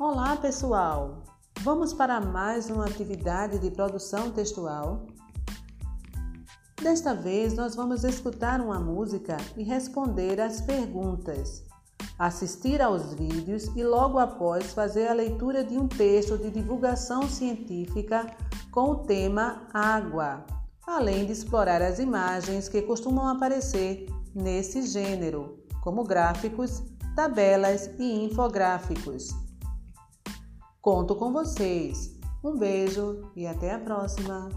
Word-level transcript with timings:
Olá, 0.00 0.36
pessoal! 0.36 1.24
Vamos 1.62 1.92
para 1.92 2.20
mais 2.20 2.70
uma 2.70 2.86
atividade 2.86 3.58
de 3.58 3.68
produção 3.68 4.30
textual? 4.30 5.08
Desta 6.80 7.12
vez, 7.16 7.54
nós 7.54 7.74
vamos 7.74 8.04
escutar 8.04 8.60
uma 8.60 8.78
música 8.78 9.36
e 9.56 9.64
responder 9.64 10.40
as 10.40 10.60
perguntas, 10.60 11.64
assistir 12.16 12.80
aos 12.80 13.12
vídeos 13.14 13.64
e, 13.74 13.82
logo 13.82 14.20
após, 14.20 14.72
fazer 14.72 15.08
a 15.08 15.12
leitura 15.12 15.64
de 15.64 15.76
um 15.76 15.88
texto 15.88 16.38
de 16.38 16.48
divulgação 16.48 17.28
científica 17.28 18.24
com 18.70 18.90
o 18.90 18.96
tema 18.98 19.66
água, 19.74 20.46
além 20.86 21.26
de 21.26 21.32
explorar 21.32 21.82
as 21.82 21.98
imagens 21.98 22.68
que 22.68 22.82
costumam 22.82 23.26
aparecer 23.26 24.06
nesse 24.32 24.80
gênero, 24.82 25.58
como 25.82 26.04
gráficos, 26.04 26.84
tabelas 27.16 27.90
e 27.98 28.26
infográficos. 28.26 29.47
Conto 30.80 31.16
com 31.16 31.32
vocês. 31.32 32.16
Um 32.42 32.56
beijo 32.56 33.30
e 33.34 33.46
até 33.46 33.74
a 33.74 33.78
próxima! 33.78 34.48